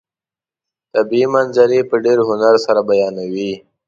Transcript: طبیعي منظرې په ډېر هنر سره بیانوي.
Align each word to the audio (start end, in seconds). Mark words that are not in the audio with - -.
طبیعي 0.93 1.27
منظرې 1.33 1.79
په 1.89 1.95
ډېر 2.05 2.17
هنر 2.29 2.55
سره 2.65 2.79
بیانوي. 2.89 3.53